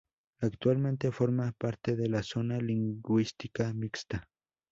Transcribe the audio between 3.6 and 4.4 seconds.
Mixta.